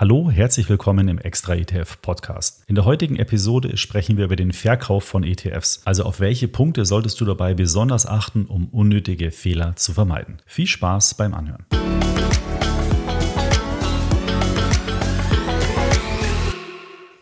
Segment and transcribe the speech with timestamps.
[0.00, 2.62] Hallo, herzlich willkommen im Extra ETF Podcast.
[2.68, 5.82] In der heutigen Episode sprechen wir über den Verkauf von ETFs.
[5.86, 10.36] Also auf welche Punkte solltest du dabei besonders achten, um unnötige Fehler zu vermeiden.
[10.46, 11.66] Viel Spaß beim Anhören.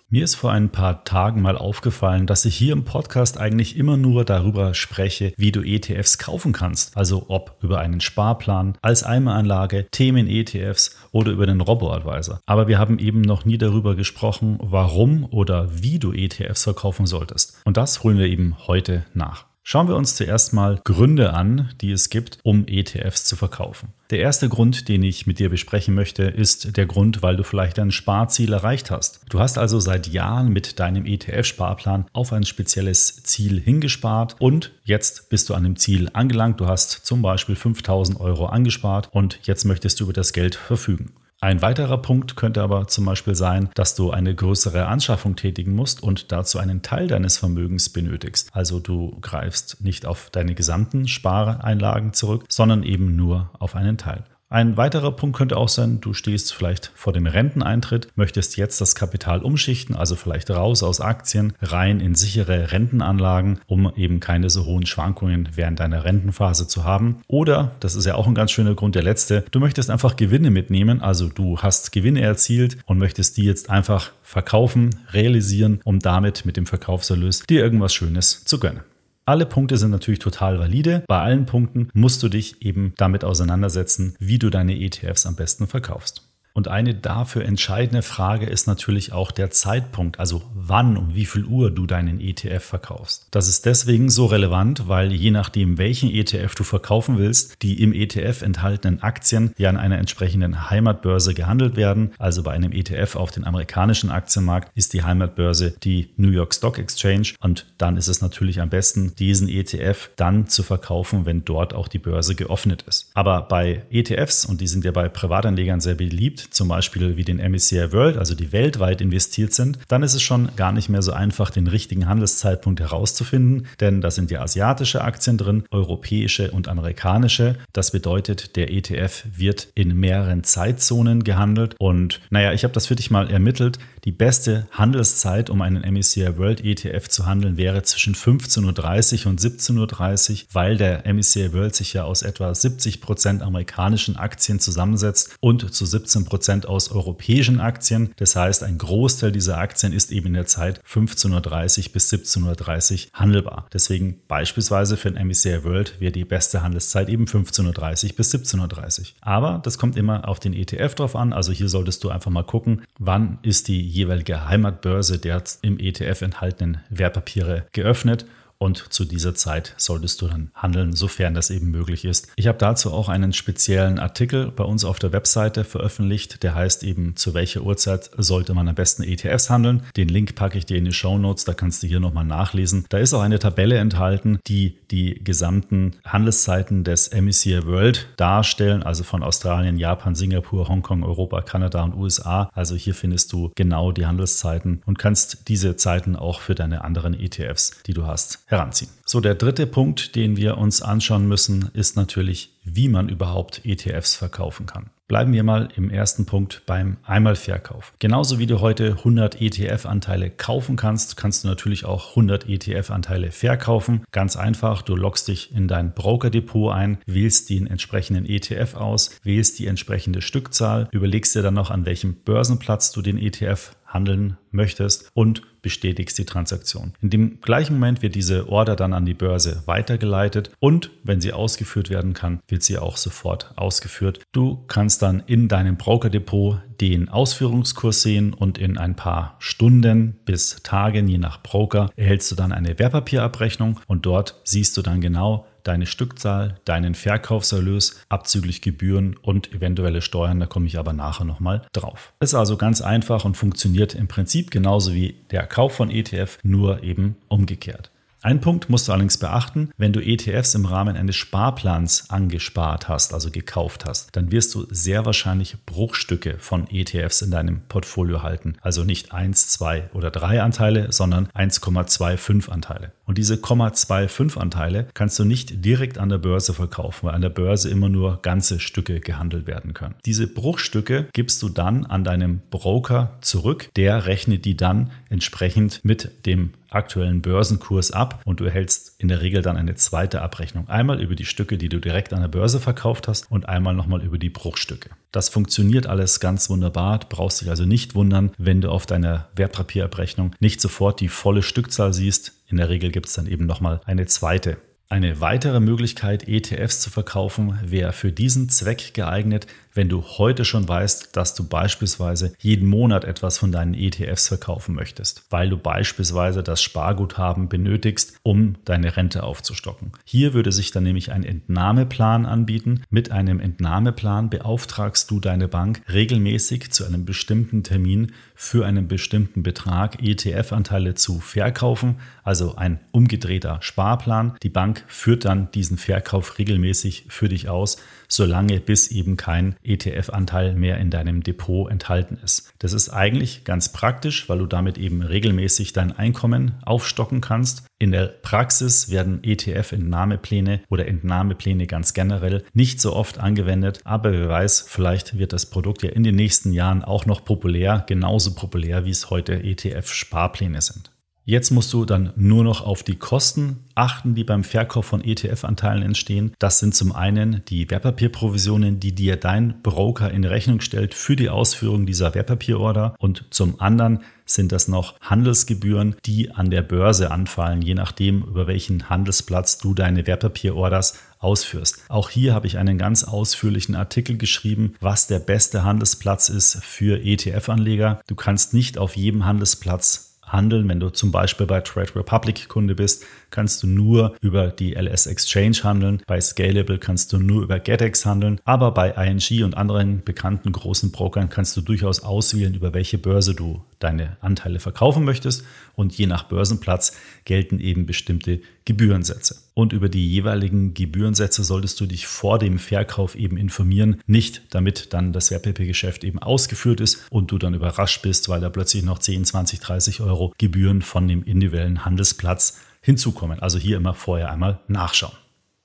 [0.09, 3.96] Mir ist vor ein paar Tagen mal aufgefallen, dass ich hier im Podcast eigentlich immer
[3.96, 6.96] nur darüber spreche, wie du ETFs kaufen kannst.
[6.96, 12.38] Also ob über einen Sparplan, als Eimeranlage, Themen-ETFs oder über den Robo-Advisor.
[12.46, 17.61] Aber wir haben eben noch nie darüber gesprochen, warum oder wie du ETFs verkaufen solltest.
[17.64, 19.47] Und das holen wir eben heute nach.
[19.69, 23.89] Schauen wir uns zuerst mal Gründe an, die es gibt, um ETFs zu verkaufen.
[24.11, 27.79] Der erste Grund, den ich mit dir besprechen möchte, ist der Grund, weil du vielleicht
[27.79, 29.23] dein Sparziel erreicht hast.
[29.29, 35.30] Du hast also seit Jahren mit deinem ETF-Sparplan auf ein spezielles Ziel hingespart und jetzt
[35.30, 36.61] bist du an dem Ziel angelangt.
[36.61, 41.12] Du hast zum Beispiel 5000 Euro angespart und jetzt möchtest du über das Geld verfügen.
[41.43, 46.03] Ein weiterer Punkt könnte aber zum Beispiel sein, dass du eine größere Anschaffung tätigen musst
[46.03, 48.48] und dazu einen Teil deines Vermögens benötigst.
[48.53, 54.25] Also du greifst nicht auf deine gesamten Spareinlagen zurück, sondern eben nur auf einen Teil.
[54.48, 58.94] Ein weiterer Punkt könnte auch sein, du stehst vielleicht vor dem Renteneintritt, möchtest jetzt das
[58.94, 64.64] Kapital umschichten, also vielleicht raus aus Aktien, rein in sichere Rentenanlagen, um eben keine so
[64.64, 67.22] hohen Schwankungen während deiner Rentenphase zu haben.
[67.27, 70.53] Oder, das ist ja auch ein ganz schöner Grund, der letzte, du möchtest einfach Gewinne
[70.53, 76.44] mitnehmen, also du hast Gewinne erzielt und möchtest die jetzt einfach verkaufen, realisieren, um damit
[76.44, 78.83] mit dem Verkaufserlös dir irgendwas Schönes zu gönnen.
[79.28, 81.02] Alle Punkte sind natürlich total valide.
[81.08, 85.66] Bei allen Punkten musst du dich eben damit auseinandersetzen, wie du deine ETFs am besten
[85.66, 86.25] verkaufst.
[86.57, 91.45] Und eine dafür entscheidende Frage ist natürlich auch der Zeitpunkt, also wann um wie viel
[91.45, 93.27] Uhr du deinen ETF verkaufst.
[93.31, 97.93] Das ist deswegen so relevant, weil je nachdem, welchen ETF du verkaufen willst, die im
[97.93, 102.12] ETF enthaltenen Aktien ja an einer entsprechenden Heimatbörse gehandelt werden.
[102.17, 106.79] Also bei einem ETF auf den amerikanischen Aktienmarkt ist die Heimatbörse die New York Stock
[106.79, 111.75] Exchange und dann ist es natürlich am besten, diesen ETF dann zu verkaufen, wenn dort
[111.75, 113.11] auch die Börse geöffnet ist.
[113.12, 117.39] Aber bei ETFs, und die sind ja bei Privatanlegern sehr beliebt, zum Beispiel wie den
[117.39, 121.12] MSCI World, also die weltweit investiert sind, dann ist es schon gar nicht mehr so
[121.12, 127.57] einfach, den richtigen Handelszeitpunkt herauszufinden, denn da sind ja asiatische Aktien drin, europäische und amerikanische.
[127.73, 132.97] Das bedeutet, der ETF wird in mehreren Zeitzonen gehandelt und naja, ich habe das für
[132.97, 133.78] dich mal ermittelt.
[134.05, 139.41] Die beste Handelszeit, um einen MSCI World ETF zu handeln, wäre zwischen 15.30 Uhr und
[139.41, 145.37] 17.30 Uhr, weil der MSCI World sich ja aus etwa 70 Prozent amerikanischen Aktien zusammensetzt
[145.41, 148.12] und zu 17 Prozent aus europäischen Aktien.
[148.16, 152.92] Das heißt, ein Großteil dieser Aktien ist eben in der Zeit 15.30 Uhr bis 17.30
[152.92, 153.66] Uhr handelbar.
[153.72, 159.00] Deswegen beispielsweise für ein MSCI World wäre die beste Handelszeit eben 15.30 Uhr bis 17.30
[159.00, 159.06] Uhr.
[159.22, 161.32] Aber das kommt immer auf den ETF drauf an.
[161.32, 166.20] Also hier solltest du einfach mal gucken, wann ist die jeweilige Heimatbörse der im ETF
[166.20, 168.26] enthaltenen Wertpapiere geöffnet
[168.59, 172.28] und zu dieser Zeit solltest du dann handeln, sofern das eben möglich ist.
[172.37, 176.83] Ich habe dazu auch einen speziellen Artikel bei uns auf der Webseite veröffentlicht, der heißt
[176.83, 179.83] eben, zu welcher Uhrzeit sollte man am besten ETFs handeln.
[179.97, 182.87] Den Link packe ich dir in die Show Notes, da kannst du hier nochmal nachlesen.
[182.89, 189.05] Da ist auch eine Tabelle enthalten, die die gesamten Handelszeiten des MSCI World darstellen, also
[189.05, 192.50] von Australien, Japan, Singapur, Hongkong, Europa, Kanada und USA.
[192.55, 197.15] Also hier findest du genau die Handelszeiten und kannst diese Zeiten auch für deine anderen
[197.19, 198.91] ETFs, die du hast, heranziehen.
[199.05, 204.15] So, der dritte Punkt, den wir uns anschauen müssen, ist natürlich, wie man überhaupt ETFs
[204.15, 204.91] verkaufen kann.
[205.09, 207.95] Bleiben wir mal im ersten Punkt beim Einmalverkauf.
[208.01, 214.03] Genauso wie du heute 100 ETF-Anteile kaufen kannst, kannst du natürlich auch 100 ETF-Anteile verkaufen.
[214.11, 219.61] Ganz einfach, du loggst dich in dein Broker-Depot ein, wählst den entsprechenden ETF aus, wählst
[219.61, 225.10] die entsprechende Stückzahl, überlegst dir dann noch, an welchem Börsenplatz du den ETF handeln möchtest
[225.14, 226.92] und bestätigst die Transaktion.
[227.00, 231.32] In dem gleichen Moment wird diese Order dann an die Börse weitergeleitet und wenn sie
[231.32, 234.20] ausgeführt werden kann, wird sie auch sofort ausgeführt.
[234.32, 240.62] Du kannst dann in deinem Brokerdepot den Ausführungskurs sehen und in ein paar Stunden bis
[240.62, 245.47] Tagen, je nach Broker, erhältst du dann eine Wertpapierabrechnung und dort siehst du dann genau,
[245.66, 250.41] deine Stückzahl, deinen Verkaufserlös, abzüglich Gebühren und eventuelle Steuern.
[250.41, 252.13] Da komme ich aber nachher nochmal drauf.
[252.21, 256.83] Ist also ganz einfach und funktioniert im Prinzip genauso wie der Kauf von ETF, nur
[256.83, 257.90] eben umgekehrt.
[258.26, 263.14] Ein Punkt musst du allerdings beachten, wenn du ETFs im Rahmen eines Sparplans angespart hast,
[263.14, 268.57] also gekauft hast, dann wirst du sehr wahrscheinlich Bruchstücke von ETFs in deinem Portfolio halten.
[268.62, 272.90] Also nicht 1, 2 oder 3 Anteile, sondern 1,25 Anteile.
[273.05, 277.28] Und diese 0,25 Anteile kannst du nicht direkt an der Börse verkaufen, weil an der
[277.28, 279.95] Börse immer nur ganze Stücke gehandelt werden können.
[280.05, 283.69] Diese Bruchstücke gibst du dann an deinem Broker zurück.
[283.76, 289.23] Der rechnet die dann entsprechend mit dem aktuellen Börsenkurs ab und du erhältst in der
[289.23, 290.68] Regel dann eine zweite Abrechnung.
[290.68, 294.02] Einmal über die Stücke, die du direkt an der Börse verkauft hast und einmal nochmal
[294.02, 294.90] über die Bruchstücke.
[295.12, 296.99] Das funktioniert alles ganz wunderbar.
[296.99, 301.42] Du brauchst dich also nicht wundern, wenn du auf deiner Wertpapierabrechnung nicht sofort die volle
[301.42, 302.33] Stückzahl siehst.
[302.49, 306.90] In der Regel gibt es dann eben nochmal eine zweite eine weitere Möglichkeit, ETFs zu
[306.90, 312.66] verkaufen, wäre für diesen Zweck geeignet, wenn du heute schon weißt, dass du beispielsweise jeden
[312.66, 318.97] Monat etwas von deinen ETFs verkaufen möchtest, weil du beispielsweise das Sparguthaben benötigst, um deine
[318.97, 319.92] Rente aufzustocken.
[320.04, 322.82] Hier würde sich dann nämlich ein Entnahmeplan anbieten.
[322.88, 329.42] Mit einem Entnahmeplan beauftragst du deine Bank regelmäßig zu einem bestimmten Termin für einen bestimmten
[329.42, 334.37] Betrag ETF-Anteile zu verkaufen, also ein umgedrehter Sparplan.
[334.42, 337.78] Die Bank führt dann diesen Verkauf regelmäßig für dich aus,
[338.09, 342.52] solange bis eben kein ETF-Anteil mehr in deinem Depot enthalten ist.
[342.59, 347.67] Das ist eigentlich ganz praktisch, weil du damit eben regelmäßig dein Einkommen aufstocken kannst.
[347.78, 354.28] In der Praxis werden ETF-Entnahmepläne oder Entnahmepläne ganz generell nicht so oft angewendet, aber wer
[354.28, 358.85] weiß, vielleicht wird das Produkt ja in den nächsten Jahren auch noch populär, genauso populär
[358.85, 360.90] wie es heute ETF-Sparpläne sind.
[361.28, 365.83] Jetzt musst du dann nur noch auf die Kosten achten, die beim Verkauf von ETF-Anteilen
[365.83, 366.33] entstehen.
[366.38, 371.28] Das sind zum einen die Wertpapierprovisionen, die dir dein Broker in Rechnung stellt für die
[371.28, 372.95] Ausführung dieser Wertpapierorder.
[373.00, 378.47] Und zum anderen sind das noch Handelsgebühren, die an der Börse anfallen, je nachdem, über
[378.47, 381.87] welchen Handelsplatz du deine Wertpapierorders ausführst.
[381.88, 387.05] Auch hier habe ich einen ganz ausführlichen Artikel geschrieben, was der beste Handelsplatz ist für
[387.05, 388.00] ETF-Anleger.
[388.07, 390.69] Du kannst nicht auf jedem Handelsplatz handeln.
[390.69, 393.05] Wenn du zum Beispiel bei Trade Republic Kunde bist,
[393.37, 396.00] kannst du nur über die LS Exchange handeln.
[396.06, 398.40] Bei Scalable kannst du nur über GetEx handeln.
[398.47, 403.35] Aber bei ING und anderen bekannten großen Brokern kannst du durchaus auswählen, über welche Börse
[403.35, 405.44] du deine Anteile verkaufen möchtest.
[405.75, 409.37] Und je nach Börsenplatz gelten eben bestimmte Gebührensätze.
[409.52, 414.00] Und über die jeweiligen Gebührensätze solltest du dich vor dem Verkauf eben informieren.
[414.06, 418.49] Nicht damit dann das Wertpapiergeschäft eben ausgeführt ist und du dann überrascht bist, weil da
[418.49, 423.40] plötzlich noch 10, 20, 30 Euro Gebühren von dem individuellen Handelsplatz hinzukommen.
[423.40, 425.16] Also hier immer vorher einmal nachschauen.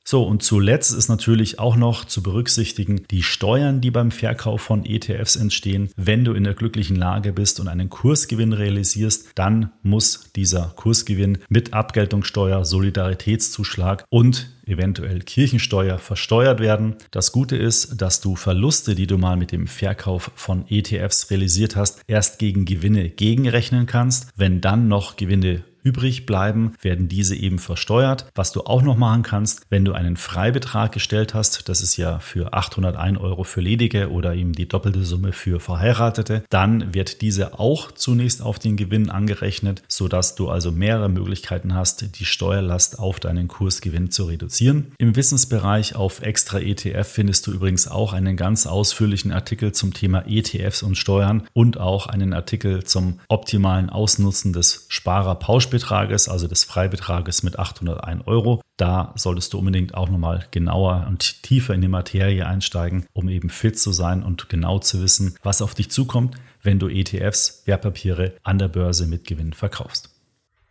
[0.04, 4.84] So, und zuletzt ist natürlich auch noch zu berücksichtigen die Steuern, die beim Verkauf von
[4.84, 5.92] ETFs entstehen.
[5.96, 11.38] Wenn du in der glücklichen Lage bist und einen Kursgewinn realisierst, dann muss dieser Kursgewinn
[11.50, 16.96] mit Abgeltungssteuer, Solidaritätszuschlag und eventuell Kirchensteuer versteuert werden.
[17.12, 21.76] Das Gute ist, dass du Verluste, die du mal mit dem Verkauf von ETFs realisiert
[21.76, 24.30] hast, erst gegen Gewinne gegenrechnen kannst.
[24.36, 28.26] Wenn dann noch Gewinne übrig bleiben, werden diese eben versteuert.
[28.36, 32.20] Was du auch noch machen kannst, wenn du einen Freibetrag gestellt hast, das ist ja
[32.20, 37.60] für 801 Euro für Ledige oder eben die doppelte Summe für Verheiratete, dann wird diese
[37.60, 43.20] auch zunächst auf den Gewinn angerechnet, sodass du also mehrere Möglichkeiten hast, die Steuerlast auf
[43.20, 44.94] deinen Kursgewinn zu reduzieren.
[44.98, 50.26] Im Wissensbereich auf Extra ETF findest du übrigens auch einen ganz ausführlichen Artikel zum Thema
[50.28, 56.64] ETFs und Steuern und auch einen Artikel zum optimalen Ausnutzen des Sparerpauschbetrags Betrages, also des
[56.64, 58.62] Freibetrages mit 801 Euro.
[58.78, 63.50] Da solltest du unbedingt auch nochmal genauer und tiefer in die Materie einsteigen, um eben
[63.50, 68.34] fit zu sein und genau zu wissen, was auf dich zukommt, wenn du ETFs, Wertpapiere
[68.44, 70.10] an der Börse mit Gewinn verkaufst.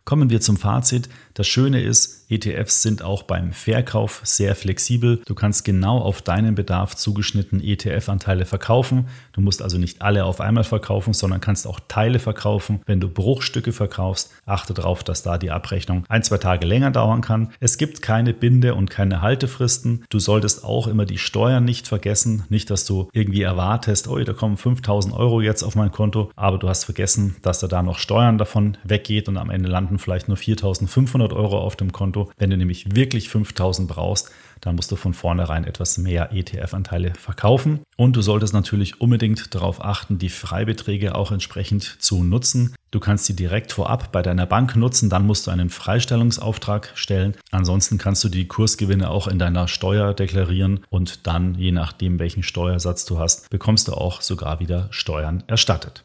[0.03, 1.09] Kommen wir zum Fazit.
[1.33, 5.21] Das Schöne ist, ETFs sind auch beim Verkauf sehr flexibel.
[5.25, 9.07] Du kannst genau auf deinen Bedarf zugeschnitten ETF-Anteile verkaufen.
[9.33, 12.81] Du musst also nicht alle auf einmal verkaufen, sondern kannst auch Teile verkaufen.
[12.85, 17.21] Wenn du Bruchstücke verkaufst, achte darauf, dass da die Abrechnung ein, zwei Tage länger dauern
[17.21, 17.51] kann.
[17.59, 20.05] Es gibt keine Binde- und keine Haltefristen.
[20.09, 22.43] Du solltest auch immer die Steuern nicht vergessen.
[22.49, 26.57] Nicht, dass du irgendwie erwartest, oh, da kommen 5000 Euro jetzt auf mein Konto, aber
[26.57, 30.29] du hast vergessen, dass da, da noch Steuern davon weggeht und am Ende landen vielleicht
[30.29, 32.31] nur 4500 Euro auf dem Konto.
[32.37, 37.81] Wenn du nämlich wirklich 5000 brauchst, dann musst du von vornherein etwas mehr ETF-Anteile verkaufen.
[37.97, 42.75] Und du solltest natürlich unbedingt darauf achten, die Freibeträge auch entsprechend zu nutzen.
[42.91, 47.35] Du kannst sie direkt vorab bei deiner Bank nutzen, dann musst du einen Freistellungsauftrag stellen.
[47.49, 52.43] Ansonsten kannst du die Kursgewinne auch in deiner Steuer deklarieren und dann, je nachdem, welchen
[52.43, 56.03] Steuersatz du hast, bekommst du auch sogar wieder Steuern erstattet.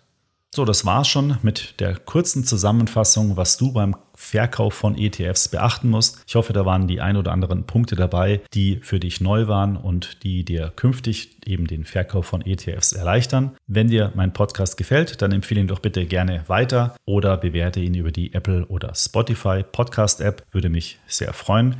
[0.55, 5.91] So, das war's schon mit der kurzen Zusammenfassung, was du beim Verkauf von ETFs beachten
[5.91, 6.23] musst.
[6.26, 9.76] Ich hoffe, da waren die ein oder anderen Punkte dabei, die für dich neu waren
[9.76, 13.57] und die dir künftig eben den Verkauf von ETFs erleichtern.
[13.67, 17.95] Wenn dir mein Podcast gefällt, dann empfehle ihn doch bitte gerne weiter oder bewerte ihn
[17.95, 20.43] über die Apple oder Spotify Podcast App.
[20.53, 21.76] Würde mich sehr freuen.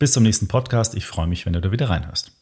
[0.00, 0.96] Bis zum nächsten Podcast.
[0.96, 2.32] Ich freue mich, wenn du da wieder reinhörst.